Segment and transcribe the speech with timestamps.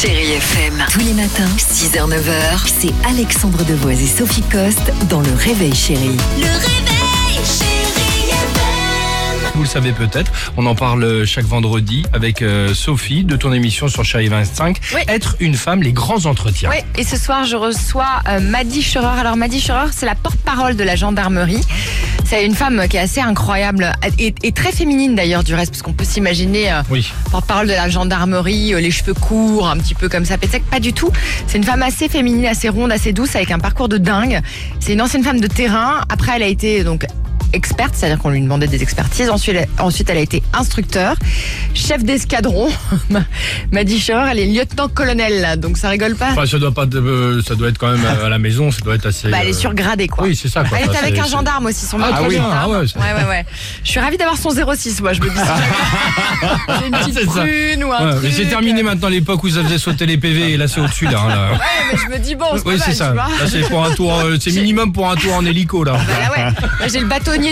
[0.00, 0.84] Chérie FM.
[0.92, 6.16] Tous les matins, 6h, 9h, c'est Alexandre Devoise et Sophie Coste dans Le Réveil Chérie.
[6.36, 9.52] Le réveil, chérie FM.
[9.56, 13.88] Vous le savez peut-être, on en parle chaque vendredi avec euh, Sophie de ton émission
[13.88, 14.78] sur Chérie 25.
[14.94, 15.00] Oui.
[15.08, 16.70] Être une femme, les grands entretiens.
[16.70, 19.18] Oui, et ce soir, je reçois euh, Maddy Scherer.
[19.18, 21.64] Alors, Maddy Scherer, c'est la porte-parole de la gendarmerie.
[22.30, 25.80] C'est une femme qui est assez incroyable et, et très féminine d'ailleurs du reste, parce
[25.80, 27.10] qu'on peut s'imaginer euh, Oui.
[27.30, 30.78] porte-parole de la gendarmerie, euh, les cheveux courts, un petit peu comme ça, pétec, pas
[30.78, 31.10] du tout.
[31.46, 34.42] C'est une femme assez féminine, assez ronde, assez douce, avec un parcours de dingue.
[34.78, 36.02] C'est une ancienne femme de terrain.
[36.10, 37.06] Après, elle a été donc
[37.52, 39.30] experte, c'est-à-dire qu'on lui demandait des expertises.
[39.30, 41.14] Ensuite, elle, ensuite, elle a été instructeur,
[41.74, 42.68] chef d'escadron.
[43.72, 46.30] Maddy Scherer, elle est lieutenant-colonel, donc ça rigole pas.
[46.32, 48.94] Enfin, ça doit pas, euh, ça doit être quand même à la maison, ça doit
[48.94, 49.28] être assez.
[49.28, 50.24] Bah, elle est euh, surgradée, quoi.
[50.24, 50.64] Oui, c'est ça.
[50.64, 50.78] Quoi.
[50.82, 53.46] Elle est avec un gendarme aussi, son Ah autre oui, ah ouais, ouais, ouais, ouais.
[53.84, 55.34] Je suis ravie d'avoir son 06, moi, je me dis.
[56.80, 57.40] J'ai une petite ça.
[57.40, 58.22] prune ou un Ouais, truc.
[58.24, 61.06] mais c'est terminé maintenant l'époque où ça faisait sauter les PV et là c'est au-dessus
[61.06, 61.20] là.
[61.24, 61.52] hein, là.
[61.52, 61.58] Ouais,
[61.92, 63.12] mais je me dis, bon, c'est Oui, c'est ça.
[63.14, 65.92] Là, c'est pour un tour, euh, c'est minimum pour un tour en hélico là.
[65.92, 65.98] Bah
[66.36, 66.88] là, ouais.
[66.88, 67.06] J'ai le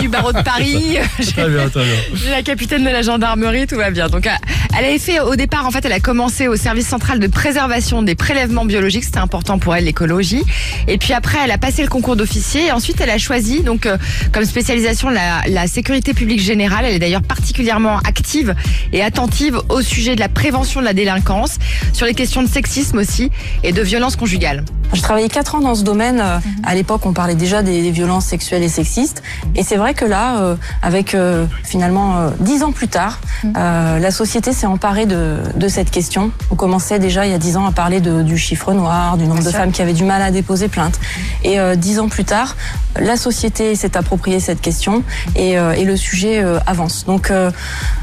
[0.00, 0.98] du barreau de Paris.
[1.18, 1.94] Très bien, très bien.
[2.14, 4.08] j'ai la capitaine de la gendarmerie, tout va bien.
[4.08, 4.30] Donc, euh,
[4.78, 8.02] elle avait fait au départ, en fait, elle a commencé au service central de préservation
[8.02, 9.04] des prélèvements biologiques.
[9.04, 10.42] C'était important pour elle, l'écologie.
[10.86, 12.66] Et puis après, elle a passé le concours d'officier.
[12.66, 13.96] Et ensuite, elle a choisi, donc, euh,
[14.32, 16.84] comme spécialisation, la, la sécurité publique générale.
[16.84, 18.54] Elle est d'ailleurs particulièrement active
[18.92, 21.56] et attentive au sujet de la prévention de la délinquance,
[21.92, 23.30] sur les questions de sexisme aussi
[23.62, 24.64] et de violence conjugale.
[24.92, 26.20] J'ai travaillé quatre ans dans ce domaine.
[26.20, 29.22] Euh, À l'époque, on parlait déjà des, des violences sexuelles et sexistes.
[29.54, 33.20] Et c'est vrai que là, euh, avec euh, finalement euh, dix ans plus tard,
[33.56, 36.30] euh, la société s'est emparée de, de cette question.
[36.50, 39.24] On commençait déjà il y a dix ans à parler de- du chiffre noir, du
[39.26, 39.58] nombre de sûr.
[39.58, 40.98] femmes qui avaient du mal à déposer plainte.
[41.44, 42.56] Et euh, dix ans plus tard,
[42.98, 45.02] la société s'est appropriée cette question
[45.36, 47.04] et, euh, et le sujet euh, avance.
[47.06, 47.50] Donc euh,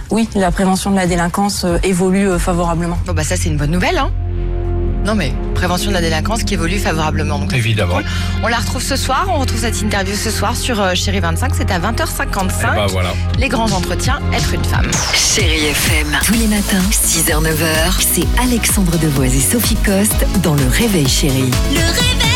[0.10, 2.98] oui, la prévention de la délinquance évolue favorablement.
[3.06, 4.10] Bon, bah, ça, c'est une bonne nouvelle, hein.
[5.08, 7.40] Non, mais prévention de la délinquance qui évolue favorablement.
[7.40, 7.96] Donc, Évidemment.
[7.96, 8.04] cool.
[8.44, 9.28] On la retrouve ce soir.
[9.30, 11.54] On retrouve cette interview ce soir sur euh, Chérie 25.
[11.56, 12.74] C'est à 20h55.
[12.74, 13.14] Et bah voilà.
[13.40, 14.92] Les grands entretiens, être une femme.
[15.14, 16.08] Chérie FM.
[16.26, 21.52] Tous les matins, 6h, 9h, c'est Alexandre Devoise et Sophie Coste dans Le Réveil Chérie.
[21.72, 22.27] Le réveil.